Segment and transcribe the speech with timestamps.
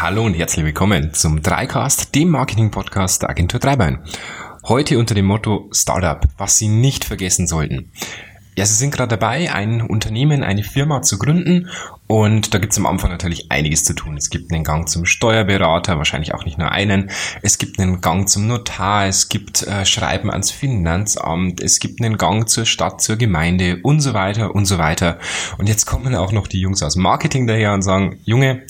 [0.00, 3.98] Hallo und herzlich willkommen zum Dreicast, dem Marketing-Podcast der Agentur Dreibein.
[4.62, 7.90] Heute unter dem Motto Startup, was Sie nicht vergessen sollten.
[8.54, 11.68] Ja, Sie sind gerade dabei, ein Unternehmen, eine Firma zu gründen
[12.06, 14.16] und da gibt es am Anfang natürlich einiges zu tun.
[14.16, 17.10] Es gibt einen Gang zum Steuerberater, wahrscheinlich auch nicht nur einen.
[17.42, 22.16] Es gibt einen Gang zum Notar, es gibt äh, Schreiben ans Finanzamt, es gibt einen
[22.16, 25.18] Gang zur Stadt, zur Gemeinde und so weiter und so weiter.
[25.58, 28.62] Und jetzt kommen auch noch die Jungs aus Marketing daher und sagen, Junge,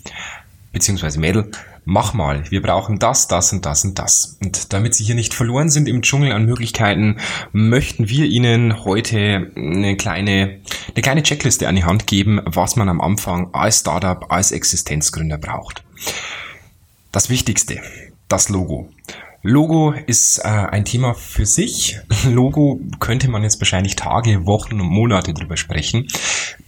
[0.72, 1.50] beziehungsweise Mädel,
[1.84, 4.36] mach mal, wir brauchen das, das und das und das.
[4.42, 7.16] Und damit Sie hier nicht verloren sind im Dschungel an Möglichkeiten,
[7.52, 10.60] möchten wir Ihnen heute eine kleine,
[10.94, 15.38] eine kleine Checkliste an die Hand geben, was man am Anfang als Startup, als Existenzgründer
[15.38, 15.82] braucht.
[17.12, 17.80] Das Wichtigste,
[18.28, 18.90] das Logo.
[19.42, 21.98] Logo ist äh, ein Thema für sich.
[22.28, 26.08] Logo könnte man jetzt wahrscheinlich Tage, Wochen und Monate drüber sprechen.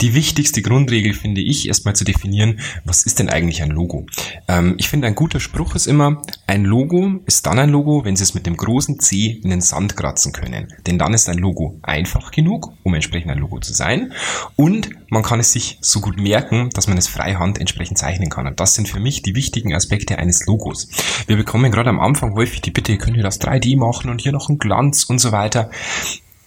[0.01, 4.07] Die wichtigste Grundregel finde ich erstmal zu definieren, was ist denn eigentlich ein Logo?
[4.47, 8.15] Ähm, ich finde ein guter Spruch ist immer, ein Logo ist dann ein Logo, wenn
[8.15, 10.73] Sie es mit dem großen C in den Sand kratzen können.
[10.87, 14.13] Denn dann ist ein Logo einfach genug, um entsprechend ein Logo zu sein.
[14.55, 18.47] Und man kann es sich so gut merken, dass man es freihand entsprechend zeichnen kann.
[18.47, 20.89] Und das sind für mich die wichtigen Aspekte eines Logos.
[21.27, 24.33] Wir bekommen gerade am Anfang häufig die Bitte, könnt ihr das 3D machen und hier
[24.33, 25.71] noch ein Glanz und so weiter.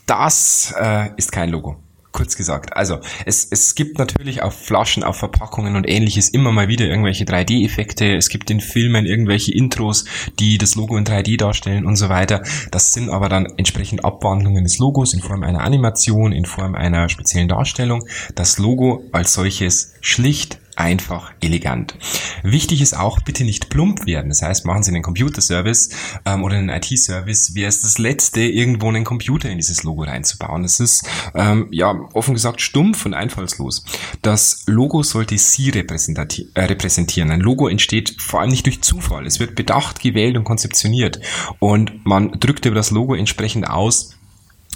[0.05, 1.77] Das äh, ist kein Logo.
[2.11, 2.77] Kurz gesagt.
[2.77, 7.23] Also es, es gibt natürlich auf Flaschen, auf Verpackungen und ähnliches immer mal wieder irgendwelche
[7.23, 8.15] 3D-Effekte.
[8.15, 10.05] Es gibt in Filmen irgendwelche Intros,
[10.39, 12.43] die das Logo in 3D darstellen und so weiter.
[12.69, 17.09] Das sind aber dann entsprechend Abwandlungen des Logos in Form einer Animation, in Form einer
[17.09, 18.07] speziellen Darstellung.
[18.35, 21.95] Das Logo als solches schlicht einfach, elegant.
[22.43, 24.29] Wichtig ist auch, bitte nicht plump werden.
[24.29, 25.89] Das heißt, machen Sie einen Computerservice
[26.25, 30.63] ähm, oder einen IT-Service, wäre es das Letzte, irgendwo einen Computer in dieses Logo reinzubauen.
[30.63, 33.85] Das ist, ähm, ja, offen gesagt, stumpf und einfallslos.
[34.21, 37.31] Das Logo sollte Sie äh, repräsentieren.
[37.31, 39.25] Ein Logo entsteht vor allem nicht durch Zufall.
[39.25, 41.19] Es wird bedacht, gewählt und konzeptioniert.
[41.59, 44.15] Und man drückt über das Logo entsprechend aus,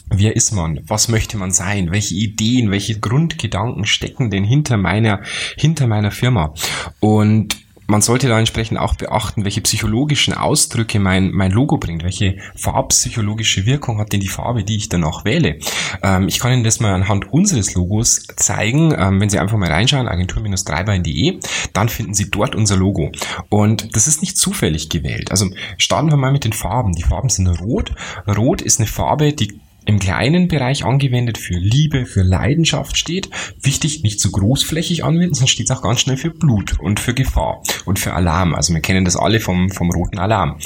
[0.10, 0.80] Wer ist man?
[0.88, 1.92] Was möchte man sein?
[1.92, 5.22] Welche Ideen, welche Grundgedanken stecken denn hinter meiner,
[5.58, 6.54] hinter meiner Firma?
[7.00, 12.38] Und man sollte da entsprechend auch beachten, welche psychologischen Ausdrücke mein, mein Logo bringt, welche
[12.56, 15.60] farbpsychologische Wirkung hat denn die Farbe, die ich danach wähle.
[16.04, 18.94] Ähm, ich kann Ihnen das mal anhand unseres Logos zeigen.
[18.98, 21.40] Ähm, wenn Sie einfach mal reinschauen, agentur-dreibein.de,
[21.72, 23.12] dann finden Sie dort unser Logo.
[23.50, 25.32] Und das ist nicht zufällig gewählt.
[25.32, 26.94] Also starten wir mal mit den Farben.
[26.94, 27.94] Die Farben sind rot.
[28.28, 33.30] Rot ist eine Farbe, die im kleinen Bereich angewendet für Liebe, für Leidenschaft steht.
[33.62, 37.14] Wichtig, nicht zu großflächig anwenden, sonst steht es auch ganz schnell für Blut und für
[37.14, 38.54] Gefahr und für Alarm.
[38.54, 40.60] Also wir kennen das alle vom, vom roten Alarm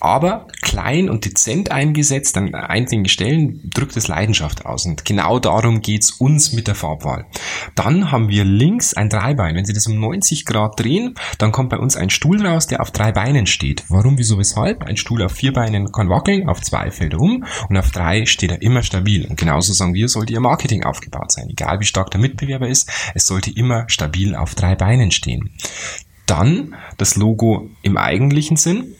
[0.00, 5.80] aber klein und dezent eingesetzt an einigen Stellen drückt es Leidenschaft aus und genau darum
[5.80, 7.26] geht's uns mit der Farbwahl.
[7.74, 9.56] Dann haben wir links ein Dreibein.
[9.56, 12.80] Wenn Sie das um 90 Grad drehen, dann kommt bei uns ein Stuhl raus, der
[12.80, 13.84] auf drei Beinen steht.
[13.88, 14.84] Warum, wieso, weshalb?
[14.84, 18.26] Ein Stuhl auf vier Beinen kann wackeln, auf zwei fällt er um und auf drei
[18.26, 19.26] steht er immer stabil.
[19.26, 21.48] Und genauso sagen wir, sollte Ihr Marketing aufgebaut sein.
[21.50, 25.50] Egal wie stark der Mitbewerber ist, es sollte immer stabil auf drei Beinen stehen.
[26.26, 28.94] Dann das Logo im eigentlichen Sinn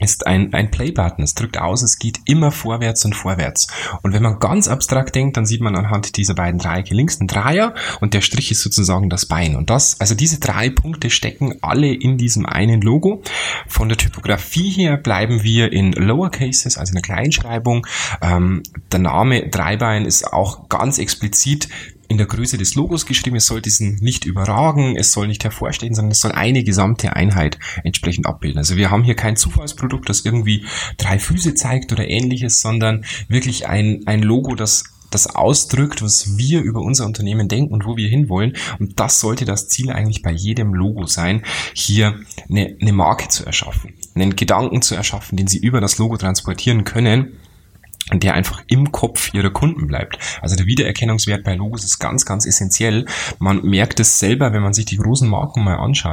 [0.00, 1.22] ist ein, ein Play-Button.
[1.22, 3.68] Es drückt aus, es geht immer vorwärts und vorwärts.
[4.02, 7.28] Und wenn man ganz abstrakt denkt, dann sieht man anhand dieser beiden Dreiecke links einen
[7.28, 9.56] Dreier und der Strich ist sozusagen das Bein.
[9.56, 13.22] Und das, also diese drei Punkte stecken alle in diesem einen Logo.
[13.68, 17.86] Von der Typografie her bleiben wir in Lower Cases, also in der Kleinschreibung.
[18.22, 18.62] Ähm,
[18.92, 21.68] der Name Dreibein ist auch ganz explizit
[22.10, 23.36] in der Größe des Logos geschrieben.
[23.36, 27.56] Es soll diesen nicht überragen, es soll nicht hervorstehen, sondern es soll eine gesamte Einheit
[27.84, 28.58] entsprechend abbilden.
[28.58, 30.66] Also wir haben hier kein Zufallsprodukt, das irgendwie
[30.98, 36.62] drei Füße zeigt oder ähnliches, sondern wirklich ein, ein Logo, das das ausdrückt, was wir
[36.62, 38.56] über unser Unternehmen denken und wo wir hinwollen.
[38.78, 41.42] Und das sollte das Ziel eigentlich bei jedem Logo sein,
[41.74, 46.16] hier eine, eine Marke zu erschaffen, einen Gedanken zu erschaffen, den Sie über das Logo
[46.16, 47.32] transportieren können
[48.18, 50.18] der einfach im Kopf ihrer Kunden bleibt.
[50.42, 53.06] Also der Wiedererkennungswert bei Logos ist ganz, ganz essentiell.
[53.38, 56.10] Man merkt es selber, wenn man sich die großen Marken mal anschaut.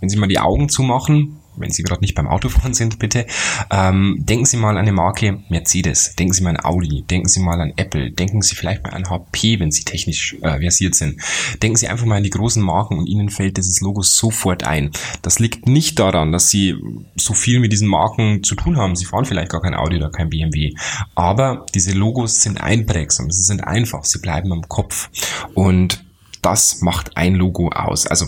[0.00, 3.26] Wenn Sie mal die Augen zumachen, wenn Sie gerade nicht beim Autofahren sind, bitte,
[3.70, 7.40] ähm, denken Sie mal an eine Marke Mercedes, denken Sie mal an Audi, denken Sie
[7.40, 11.20] mal an Apple, denken Sie vielleicht mal an HP, wenn Sie technisch äh, versiert sind.
[11.62, 14.90] Denken Sie einfach mal an die großen Marken und Ihnen fällt dieses Logo sofort ein.
[15.22, 16.74] Das liegt nicht daran, dass Sie
[17.16, 18.96] so viel mit diesen Marken zu tun haben.
[18.96, 20.74] Sie fahren vielleicht gar kein Audi oder kein BMW.
[21.14, 25.10] Aber diese Logos sind einprägsam, sie sind einfach, sie bleiben am Kopf.
[25.54, 26.04] Und
[26.42, 28.06] das macht ein Logo aus.
[28.06, 28.26] Also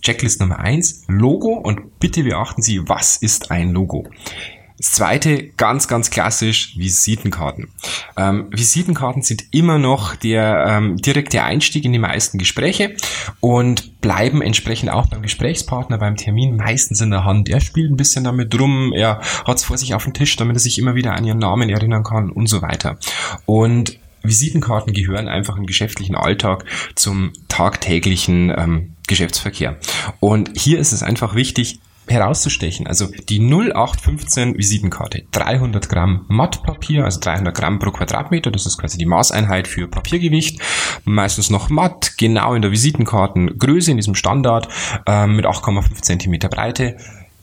[0.00, 4.06] Checklist Nummer eins Logo und bitte beachten Sie, was ist ein Logo?
[4.82, 7.68] Das zweite, ganz, ganz klassisch, Visitenkarten.
[8.16, 12.96] Ähm, Visitenkarten sind immer noch der ähm, direkte Einstieg in die meisten Gespräche
[13.38, 17.48] und bleiben entsprechend auch beim Gesprächspartner beim Termin meistens in der Hand.
[17.48, 20.56] Er spielt ein bisschen damit rum, er hat es vor sich auf dem Tisch, damit
[20.56, 22.98] er sich immer wieder an ihren Namen erinnern kann und so weiter.
[23.46, 26.64] Und Visitenkarten gehören einfach im geschäftlichen Alltag
[26.96, 29.78] zum tagtäglichen ähm, Geschäftsverkehr.
[30.20, 32.86] Und hier ist es einfach wichtig, herauszustechen.
[32.86, 38.98] Also die 0815 Visitenkarte, 300 Gramm Mattpapier, also 300 Gramm pro Quadratmeter, das ist quasi
[38.98, 40.60] die Maßeinheit für Papiergewicht.
[41.04, 44.68] Meistens noch matt, genau in der Visitenkartengröße, in diesem Standard,
[45.06, 46.96] äh, mit 8,5 Zentimeter Breite.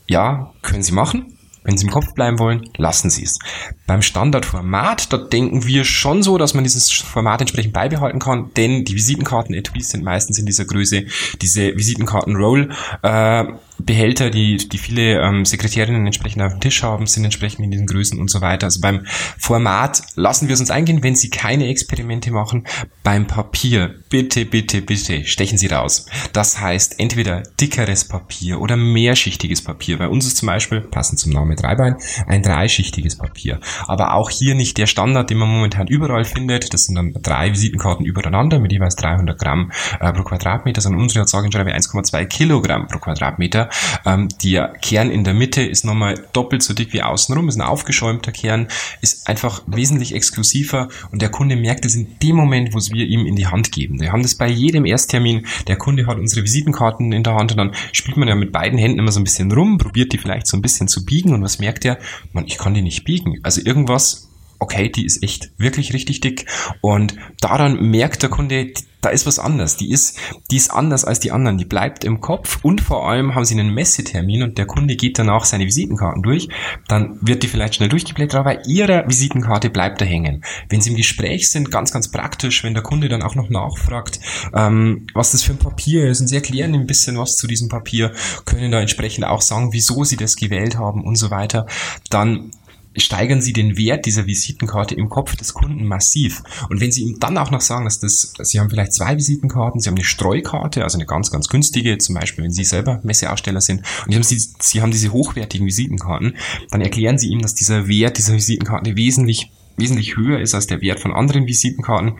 [0.06, 1.38] Ja, können Sie machen.
[1.62, 3.38] Wenn Sie im Kopf bleiben wollen, lassen Sie es.
[3.86, 8.84] Beim Standardformat, da denken wir schon so, dass man dieses Format entsprechend beibehalten kann, denn
[8.84, 11.04] die Visitenkarten-Etuis sind meistens in dieser Größe.
[11.42, 12.70] Diese Visitenkarten-Roll
[13.02, 13.44] äh,
[13.84, 17.86] Behälter, die, die viele ähm, Sekretärinnen entsprechend auf dem Tisch haben, sind entsprechend in diesen
[17.86, 18.66] Größen und so weiter.
[18.66, 19.04] Also beim
[19.38, 22.66] Format lassen wir es uns eingehen, wenn Sie keine Experimente machen.
[23.02, 26.06] Beim Papier, bitte, bitte, bitte, stechen Sie raus.
[26.32, 29.98] Das heißt, entweder dickeres Papier oder mehrschichtiges Papier.
[29.98, 33.60] Bei uns ist zum Beispiel, passend zum Namen Dreibein, ein dreischichtiges Papier.
[33.86, 36.72] Aber auch hier nicht der Standard, den man momentan überall findet.
[36.72, 41.20] Das sind dann drei Visitenkarten übereinander mit jeweils 300 Gramm äh, pro Quadratmeter, sondern unsere
[41.20, 43.69] hat sage und schreibe 1,2 Kilogramm pro Quadratmeter.
[44.04, 47.62] Ähm, der Kern in der Mitte ist nochmal doppelt so dick wie außenrum, ist ein
[47.62, 48.68] aufgeschäumter Kern,
[49.00, 53.06] ist einfach wesentlich exklusiver und der Kunde merkt es in dem Moment, wo es wir
[53.06, 54.00] ihm in die Hand geben.
[54.00, 57.58] Wir haben das bei jedem Ersttermin, der Kunde hat unsere Visitenkarten in der Hand und
[57.58, 60.46] dann spielt man ja mit beiden Händen immer so ein bisschen rum, probiert die vielleicht
[60.46, 61.98] so ein bisschen zu biegen und was merkt er?
[62.32, 63.38] Man, ich kann die nicht biegen.
[63.42, 64.28] Also irgendwas
[64.60, 66.46] okay, die ist echt wirklich richtig dick.
[66.80, 69.76] Und daran merkt der Kunde, da ist was anders.
[69.76, 70.18] Die ist,
[70.50, 71.58] die ist anders als die anderen.
[71.58, 75.18] Die bleibt im Kopf und vor allem haben sie einen Messetermin und der Kunde geht
[75.18, 76.48] danach seine Visitenkarten durch.
[76.88, 80.44] Dann wird die vielleicht schnell durchgeblättert, aber ihre Visitenkarte bleibt da hängen.
[80.68, 84.20] Wenn sie im Gespräch sind, ganz, ganz praktisch, wenn der Kunde dann auch noch nachfragt,
[84.54, 87.68] ähm, was das für ein Papier ist und sie erklären ein bisschen was zu diesem
[87.68, 88.12] Papier,
[88.44, 91.66] können da entsprechend auch sagen, wieso sie das gewählt haben und so weiter,
[92.10, 92.50] dann
[92.96, 96.42] steigern Sie den Wert dieser Visitenkarte im Kopf des Kunden massiv.
[96.68, 99.80] Und wenn Sie ihm dann auch noch sagen, dass das, Sie haben vielleicht zwei Visitenkarten,
[99.80, 103.60] Sie haben eine Streukarte, also eine ganz, ganz günstige, zum Beispiel, wenn Sie selber Messeaussteller
[103.60, 106.36] sind, und Sie haben, Sie, Sie haben diese hochwertigen Visitenkarten,
[106.70, 110.80] dann erklären Sie ihm, dass dieser Wert dieser Visitenkarte wesentlich, wesentlich höher ist als der
[110.80, 112.14] Wert von anderen Visitenkarten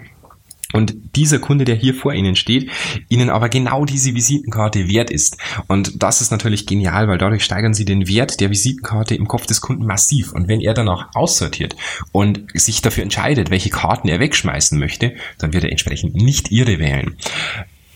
[0.72, 2.70] und dieser Kunde, der hier vor Ihnen steht,
[3.08, 5.36] Ihnen aber genau diese Visitenkarte wert ist.
[5.66, 9.46] Und das ist natürlich genial, weil dadurch steigern Sie den Wert der Visitenkarte im Kopf
[9.46, 10.32] des Kunden massiv.
[10.32, 11.76] Und wenn er danach aussortiert
[12.12, 16.78] und sich dafür entscheidet, welche Karten er wegschmeißen möchte, dann wird er entsprechend nicht Ihre
[16.78, 17.16] wählen.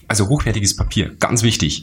[0.06, 1.82] Also hochwertiges Papier, ganz wichtig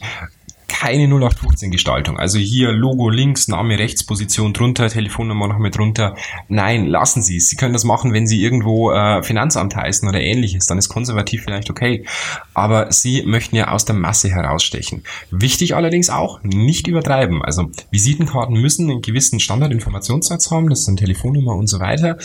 [0.82, 2.18] keine 0815 Gestaltung.
[2.18, 6.16] Also hier Logo links, Name rechts, Position drunter, Telefonnummer noch mit drunter.
[6.48, 7.48] Nein, lassen Sie es.
[7.48, 10.66] Sie können das machen, wenn Sie irgendwo äh, Finanzamt heißen oder ähnliches.
[10.66, 12.04] Dann ist konservativ vielleicht okay.
[12.52, 15.04] Aber Sie möchten ja aus der Masse herausstechen.
[15.30, 17.44] Wichtig allerdings auch, nicht übertreiben.
[17.44, 20.68] Also Visitenkarten müssen einen gewissen Standardinformationssatz haben.
[20.68, 22.18] Das sind Telefonnummer und so weiter.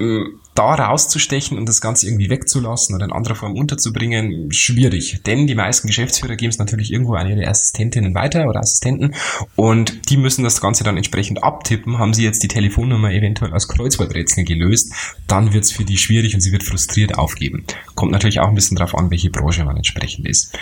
[0.00, 0.24] Äh,
[0.54, 5.20] da rauszustechen und das Ganze irgendwie wegzulassen oder in anderer Form unterzubringen, schwierig.
[5.26, 9.14] Denn die meisten Geschäftsführer geben es natürlich irgendwo an ihre Assistentinnen weiter oder Assistenten
[9.56, 11.98] und die müssen das Ganze dann entsprechend abtippen.
[11.98, 14.92] Haben sie jetzt die Telefonnummer eventuell als Kreuzworträtsel gelöst,
[15.26, 17.64] dann wird es für die schwierig und sie wird frustriert aufgeben.
[17.96, 20.56] Kommt natürlich auch ein bisschen darauf an, welche Branche man entsprechend ist.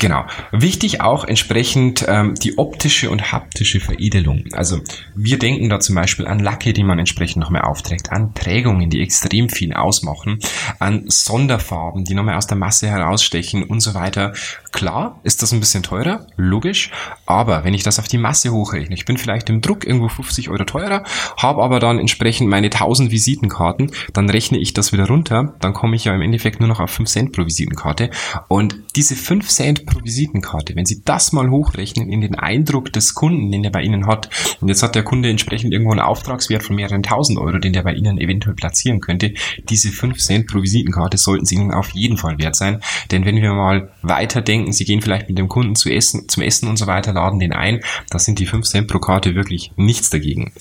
[0.00, 0.24] Genau.
[0.50, 4.44] Wichtig auch entsprechend ähm, die optische und haptische Veredelung.
[4.52, 4.80] Also
[5.14, 8.88] wir denken da zum Beispiel an Lacke, die man entsprechend noch mehr aufträgt, an Prägungen,
[8.88, 10.38] die extrem viel ausmachen,
[10.78, 14.32] an Sonderfarben, die noch mehr aus der Masse herausstechen und so weiter.
[14.72, 16.90] Klar ist das ein bisschen teurer, logisch,
[17.26, 20.48] aber wenn ich das auf die Masse hochrechne, ich bin vielleicht im Druck irgendwo 50
[20.48, 21.04] Euro teurer,
[21.36, 25.96] habe aber dann entsprechend meine 1000 Visitenkarten, dann rechne ich das wieder runter, dann komme
[25.96, 28.08] ich ja im Endeffekt nur noch auf 5 Cent pro Visitenkarte
[28.48, 33.50] und diese 5 Cent Visitenkarte, wenn Sie das mal hochrechnen in den Eindruck des Kunden,
[33.50, 34.30] den er bei Ihnen hat,
[34.60, 37.82] und jetzt hat der Kunde entsprechend irgendwo einen Auftragswert von mehreren tausend Euro, den der
[37.82, 39.34] bei Ihnen eventuell platzieren könnte,
[39.68, 42.80] diese 5 Cent pro Visitenkarte sollten Sie Ihnen auf jeden Fall wert sein,
[43.10, 46.68] denn wenn wir mal weiterdenken, Sie gehen vielleicht mit dem Kunden zu essen, zum Essen
[46.68, 47.80] und so weiter, laden den ein,
[48.10, 50.52] da sind die 5 Cent pro Karte wirklich nichts dagegen.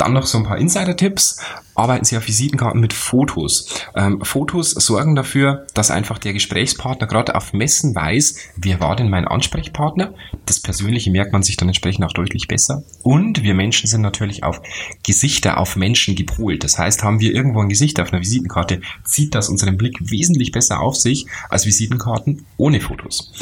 [0.00, 1.42] Dann noch so ein paar Insider-Tipps.
[1.74, 3.68] Arbeiten Sie auf Visitenkarten mit Fotos.
[3.94, 9.10] Ähm, Fotos sorgen dafür, dass einfach der Gesprächspartner gerade auf Messen weiß, wer war denn
[9.10, 10.14] mein Ansprechpartner.
[10.46, 12.82] Das Persönliche merkt man sich dann entsprechend auch deutlich besser.
[13.02, 14.62] Und wir Menschen sind natürlich auf
[15.02, 16.64] Gesichter, auf Menschen gepolt.
[16.64, 20.50] Das heißt, haben wir irgendwo ein Gesicht auf einer Visitenkarte, zieht das unseren Blick wesentlich
[20.50, 23.32] besser auf sich als Visitenkarten ohne Fotos.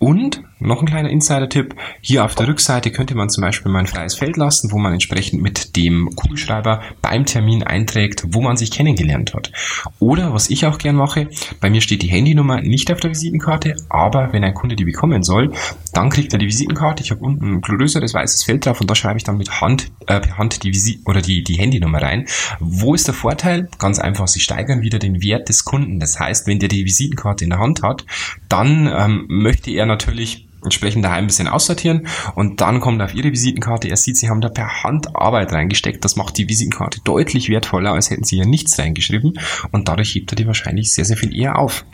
[0.00, 1.74] Und noch ein kleiner Insider-Tipp.
[2.00, 4.94] Hier auf der Rückseite könnte man zum Beispiel mal ein freies Feld lassen, wo man
[4.94, 9.52] entsprechend mit dem Kugelschreiber beim Termin einträgt, wo man sich kennengelernt hat.
[9.98, 11.28] Oder was ich auch gern mache,
[11.60, 15.22] bei mir steht die Handynummer nicht auf der Visitenkarte, aber wenn ein Kunde die bekommen
[15.22, 15.52] soll,
[15.92, 17.02] dann kriegt er die Visitenkarte.
[17.02, 19.90] Ich habe unten ein größeres weißes Feld drauf und da schreibe ich dann mit Hand,
[20.06, 22.24] äh, per Hand die Visit oder die, die Handynummer rein.
[22.58, 23.68] Wo ist der Vorteil?
[23.78, 26.00] Ganz einfach, sie steigern wieder den Wert des Kunden.
[26.00, 28.06] Das heißt, wenn der die Visitenkarte in der Hand hat,
[28.50, 33.32] dann ähm, möchte er natürlich entsprechend daheim ein bisschen aussortieren und dann kommt auf ihre
[33.32, 37.48] Visitenkarte, er sieht, sie haben da per Hand Arbeit reingesteckt, das macht die Visitenkarte deutlich
[37.48, 39.38] wertvoller, als hätten sie hier nichts reingeschrieben
[39.72, 41.84] und dadurch hebt er die wahrscheinlich sehr, sehr viel eher auf.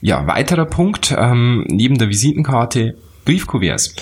[0.00, 3.96] Ja, weiterer Punkt, ähm, neben der Visitenkarte Briefkuverts.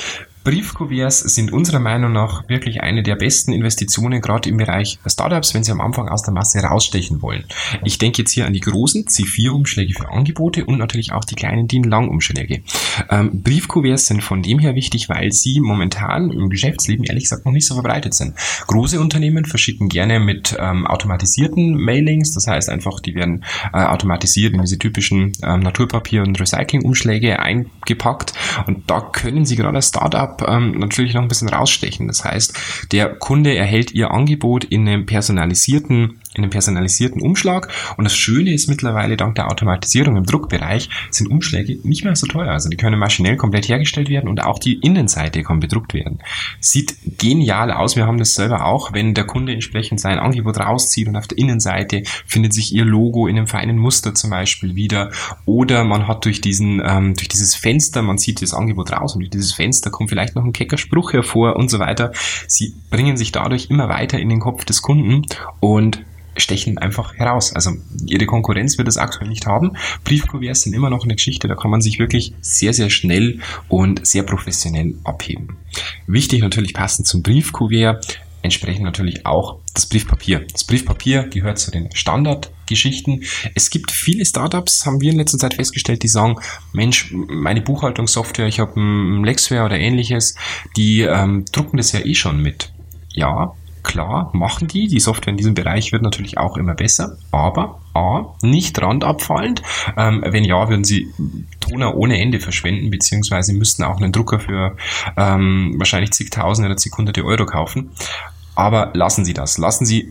[0.44, 5.62] Briefkuverts sind unserer Meinung nach wirklich eine der besten Investitionen, gerade im Bereich Startups, wenn
[5.62, 7.44] sie am Anfang aus der Masse rausstechen wollen.
[7.84, 11.68] Ich denke jetzt hier an die großen C4-Umschläge für Angebote und natürlich auch die kleinen
[11.68, 12.62] DIN-Lang-Umschläge.
[13.08, 17.52] Ähm, Briefkuverts sind von dem her wichtig, weil sie momentan im Geschäftsleben ehrlich gesagt noch
[17.52, 18.34] nicht so verbreitet sind.
[18.66, 24.54] Große Unternehmen verschicken gerne mit ähm, automatisierten Mailings, das heißt einfach, die werden äh, automatisiert
[24.54, 28.32] in diese typischen ähm, Naturpapier- und Recycling-Umschläge eingepackt
[28.66, 32.06] und da können sie gerade als Startup ähm, natürlich noch ein bisschen rausstechen.
[32.08, 37.68] Das heißt, der Kunde erhält ihr Angebot in einem personalisierten in einem personalisierten Umschlag.
[37.96, 42.26] Und das Schöne ist mittlerweile, dank der Automatisierung im Druckbereich, sind Umschläge nicht mehr so
[42.26, 42.50] teuer.
[42.50, 46.20] Also die können maschinell komplett hergestellt werden und auch die Innenseite kann bedruckt werden.
[46.60, 47.96] Sieht genial aus.
[47.96, 51.38] Wir haben das selber auch, wenn der Kunde entsprechend sein Angebot rauszieht und auf der
[51.38, 55.10] Innenseite findet sich ihr Logo in einem feinen Muster zum Beispiel wieder.
[55.44, 59.20] Oder man hat durch diesen, ähm, durch dieses Fenster, man sieht das Angebot raus und
[59.20, 62.12] durch dieses Fenster kommt vielleicht noch ein kecker Spruch hervor und so weiter.
[62.48, 65.22] Sie bringen sich dadurch immer weiter in den Kopf des Kunden
[65.60, 66.02] und
[66.36, 67.54] stechen einfach heraus.
[67.54, 67.72] Also
[68.06, 69.72] ihre Konkurrenz wird es aktuell nicht haben.
[70.04, 74.06] Briefkuverts sind immer noch eine Geschichte, da kann man sich wirklich sehr, sehr schnell und
[74.06, 75.56] sehr professionell abheben.
[76.06, 80.44] Wichtig natürlich passend zum Briefkuvert entsprechend natürlich auch das Briefpapier.
[80.52, 83.22] Das Briefpapier gehört zu den Standardgeschichten.
[83.54, 86.36] Es gibt viele Startups, haben wir in letzter Zeit festgestellt, die sagen,
[86.72, 90.34] Mensch, meine Buchhaltungssoftware, ich habe ein Lexware oder ähnliches,
[90.76, 92.72] die ähm, drucken das ja eh schon mit.
[93.14, 93.54] Ja,
[93.92, 94.88] Klar, machen die.
[94.88, 99.60] Die Software in diesem Bereich wird natürlich auch immer besser, aber A, nicht randabfallend.
[99.98, 101.12] Ähm, wenn ja, würden sie
[101.60, 104.78] Toner ohne Ende verschwenden, beziehungsweise müssten auch einen Drucker für
[105.18, 107.90] ähm, wahrscheinlich zigtausende oder zigunderte Euro kaufen.
[108.54, 109.58] Aber lassen Sie das.
[109.58, 110.10] Lassen Sie,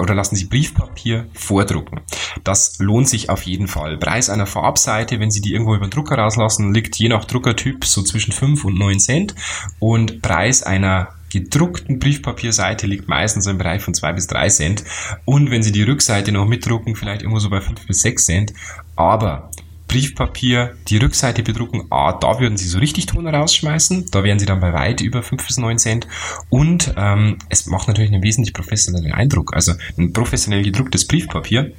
[0.00, 2.00] oder lassen Sie Briefpapier vordrucken.
[2.42, 3.98] Das lohnt sich auf jeden Fall.
[3.98, 7.84] Preis einer Farbseite, wenn Sie die irgendwo über den Drucker rauslassen, liegt je nach Druckertyp
[7.84, 9.36] so zwischen 5 und 9 Cent.
[9.78, 14.84] Und Preis einer gedruckten Briefpapierseite liegt meistens im Bereich von zwei bis drei Cent.
[15.24, 18.52] Und wenn Sie die Rückseite noch mitdrucken, vielleicht irgendwo so bei fünf bis sechs Cent.
[18.96, 19.50] Aber
[19.88, 24.06] Briefpapier, die Rückseite bedrucken, ah, da würden sie so richtig Ton rausschmeißen.
[24.10, 26.06] Da wären sie dann bei weit über 5 bis 9 Cent.
[26.48, 29.54] Und ähm, es macht natürlich einen wesentlich professionellen Eindruck.
[29.54, 31.72] Also ein professionell gedrucktes Briefpapier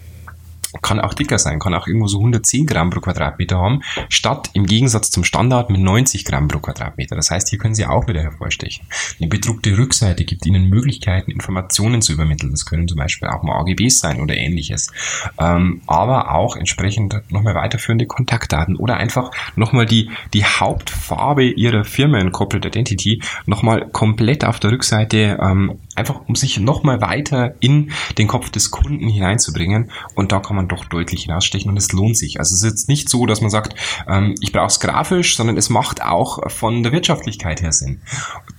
[0.81, 4.65] kann auch dicker sein, kann auch irgendwo so 110 Gramm pro Quadratmeter haben, statt im
[4.65, 7.15] Gegensatz zum Standard mit 90 Gramm pro Quadratmeter.
[7.15, 8.85] Das heißt, hier können Sie auch wieder hervorstechen.
[9.19, 12.51] Eine bedruckte Rückseite gibt Ihnen Möglichkeiten, Informationen zu übermitteln.
[12.51, 14.91] Das können zum Beispiel auch mal AGBs sein oder ähnliches.
[15.39, 22.31] Ähm, aber auch entsprechend nochmal weiterführende Kontaktdaten oder einfach nochmal die, die Hauptfarbe Ihrer Firmen
[22.31, 28.27] Corporate Identity nochmal komplett auf der Rückseite, ähm, einfach um sich nochmal weiter in den
[28.27, 29.91] Kopf des Kunden hineinzubringen.
[30.15, 32.39] Und da kann man doch deutlich hinausstechen und es lohnt sich.
[32.39, 33.75] Also es ist jetzt nicht so, dass man sagt,
[34.07, 38.01] ähm, ich brauche es grafisch, sondern es macht auch von der Wirtschaftlichkeit her Sinn,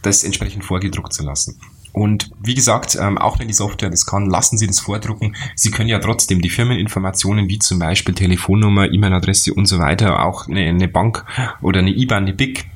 [0.03, 1.61] das entsprechend vorgedruckt zu lassen.
[1.95, 5.37] Und wie gesagt, ähm, auch wenn die Software das kann, lassen Sie das vordrucken.
[5.55, 10.49] Sie können ja trotzdem die Firmeninformationen wie zum Beispiel Telefonnummer, E-Mail-Adresse und so weiter, auch
[10.49, 11.25] eine, eine Bank
[11.63, 12.67] oder eine IBAN, eine BIC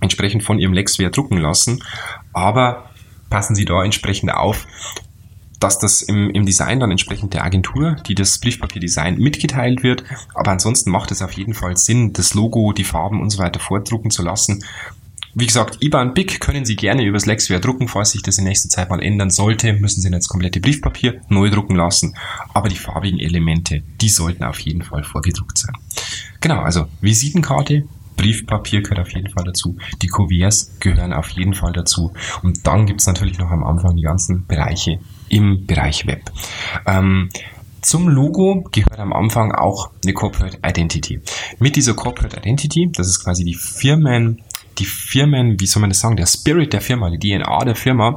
[0.00, 1.82] entsprechend von Ihrem Lexware drucken lassen.
[2.32, 2.90] Aber
[3.34, 4.64] passen Sie da entsprechend auf,
[5.58, 10.04] dass das im, im Design dann entsprechend der Agentur, die das Briefpapier-Design mitgeteilt wird.
[10.34, 13.58] Aber ansonsten macht es auf jeden Fall Sinn, das Logo, die Farben und so weiter
[13.58, 14.62] vordrucken zu lassen.
[15.34, 17.88] Wie gesagt, IBAN BIC können Sie gerne übers Lexware drucken.
[17.88, 21.50] Falls sich das in nächster Zeit mal ändern sollte, müssen Sie das komplette Briefpapier neu
[21.50, 22.14] drucken lassen.
[22.52, 25.74] Aber die farbigen Elemente, die sollten auf jeden Fall vorgedruckt sein.
[26.40, 27.82] Genau, also Visitenkarte,
[28.16, 29.76] Briefpapier gehört auf jeden Fall dazu.
[30.02, 32.12] Die Kuverts gehören auf jeden Fall dazu.
[32.42, 36.30] Und dann gibt's natürlich noch am Anfang die ganzen Bereiche im Bereich Web.
[36.86, 37.28] Ähm,
[37.82, 41.20] zum Logo gehört am Anfang auch eine Corporate Identity.
[41.58, 44.42] Mit dieser Corporate Identity, das ist quasi die Firmen,
[44.78, 48.16] die Firmen, wie soll man das sagen, der Spirit der Firma, die DNA der Firma,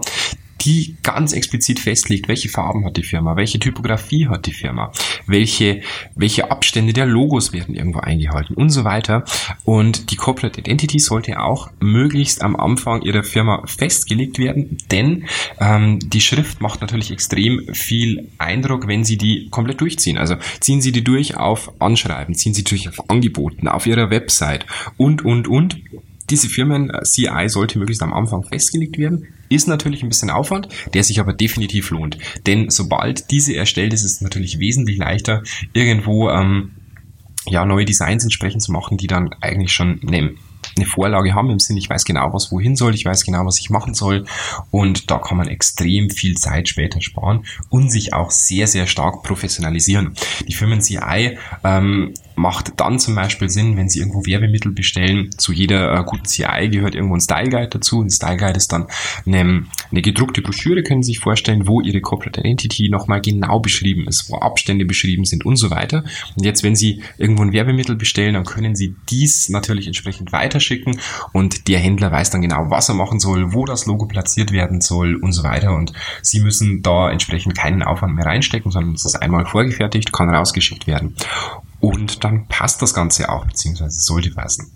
[0.68, 4.92] die ganz explizit festlegt, welche Farben hat die Firma, welche Typografie hat die Firma,
[5.26, 5.82] welche,
[6.14, 9.24] welche Abstände der Logos werden irgendwo eingehalten und so weiter.
[9.64, 15.26] Und die Corporate Identity sollte auch möglichst am Anfang ihrer Firma festgelegt werden, denn
[15.62, 20.18] ähm, die Schrift macht natürlich extrem viel Eindruck, wenn Sie die komplett durchziehen.
[20.18, 24.66] Also ziehen Sie die durch auf Anschreiben, ziehen Sie durch auf Angeboten, auf Ihrer Website
[24.98, 25.78] und, und, und
[26.30, 29.28] diese Firmen äh, CI sollte möglichst am Anfang festgelegt werden.
[29.50, 32.18] Ist natürlich ein bisschen Aufwand, der sich aber definitiv lohnt.
[32.46, 35.44] Denn sobald diese erstellt ist, ist es natürlich wesentlich leichter,
[35.74, 36.72] irgendwo ähm,
[37.46, 40.36] ja, neue Designs entsprechend zu machen, die dann eigentlich schon eine,
[40.78, 43.60] eine Vorlage haben im Sinne, ich weiß genau, was wohin soll, ich weiß genau, was
[43.60, 44.26] ich machen soll
[44.72, 49.24] und da kann man extrem viel Zeit später sparen und sich auch sehr, sehr stark
[49.24, 50.14] professionalisieren.
[50.48, 55.32] Die Firmen CI ähm, macht dann zum Beispiel Sinn, wenn Sie irgendwo Werbemittel bestellen.
[55.38, 58.02] Zu jeder äh, guten CI gehört irgendwo ein Style Guide dazu.
[58.02, 58.88] Ein Style Guide ist dann
[59.26, 64.08] eine, eine gedruckte Broschüre, können Sie sich vorstellen, wo Ihre Corporate Identity nochmal genau beschrieben
[64.08, 66.04] ist, wo Abstände beschrieben sind und so weiter.
[66.36, 70.32] Und jetzt, wenn Sie irgendwo ein Werbemittel bestellen, dann können Sie dies natürlich entsprechend
[70.68, 71.00] weiterschicken
[71.34, 74.82] und der Händler weiß dann genau, was er machen soll, wo das Logo platziert werden
[74.82, 75.74] soll und so weiter.
[75.74, 80.30] Und Sie müssen da entsprechend keinen Aufwand mehr reinstecken, sondern es ist einmal vorgefertigt, kann
[80.30, 81.16] rausgeschickt werden.
[81.80, 84.72] Und dann passt das Ganze auch, beziehungsweise sollte passen.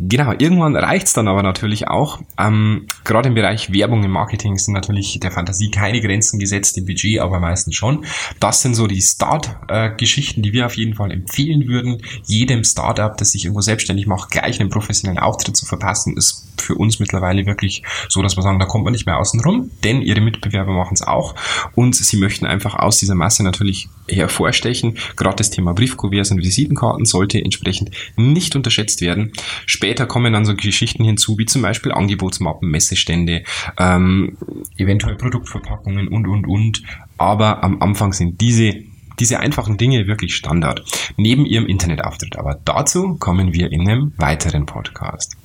[0.00, 2.20] Genau, irgendwann reicht's dann aber natürlich auch.
[2.38, 6.86] Ähm, Gerade im Bereich Werbung im Marketing sind natürlich der Fantasie keine Grenzen gesetzt, im
[6.86, 8.04] Budget aber meistens schon.
[8.38, 12.00] Das sind so die Start-Geschichten, die wir auf jeden Fall empfehlen würden.
[12.26, 16.76] Jedem Startup, das sich irgendwo selbstständig macht, gleich einen professionellen Auftritt zu verpassen, ist für
[16.76, 20.00] uns mittlerweile wirklich so, dass wir sagen, da kommt man nicht mehr außen rum, denn
[20.02, 21.34] ihre Mitbewerber machen es auch
[21.74, 24.98] und sie möchten einfach aus dieser Masse natürlich hervorstechen.
[25.16, 29.32] Gerade das Thema Briefkuverts und Visitenkarten sollte entsprechend nicht unterschätzt werden.
[29.66, 33.44] Später kommen dann so Geschichten hinzu, wie zum Beispiel Angebotsmappen, Messestände,
[33.78, 34.36] ähm,
[34.76, 36.82] eventuell Produktverpackungen und, und, und.
[37.16, 38.82] Aber am Anfang sind diese
[39.18, 40.84] diese einfachen Dinge wirklich Standard.
[41.16, 42.36] Neben ihrem Internetauftritt.
[42.38, 45.36] Aber dazu kommen wir in einem weiteren Podcast.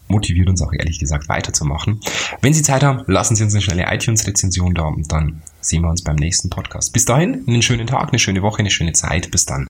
[0.09, 2.01] motiviert uns auch ehrlich gesagt weiterzumachen.
[2.41, 5.91] Wenn Sie Zeit haben, lassen Sie uns eine schnelle iTunes-Rezension da und dann sehen wir
[5.91, 6.93] uns beim nächsten Podcast.
[6.93, 9.31] Bis dahin, einen schönen Tag, eine schöne Woche, eine schöne Zeit.
[9.31, 9.65] Bis dann.